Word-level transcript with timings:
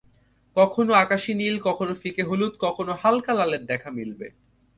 কখনো 0.57 0.91
আকাশি 0.95 1.31
নীল, 1.33 1.55
কখনো 1.67 1.93
ফিকে 2.01 2.23
হলুদ, 2.23 2.53
কখনো 2.61 2.91
হালকা 3.01 3.31
লালের 3.33 3.63
দেখা 3.65 3.89
মিলবে। 3.97 4.27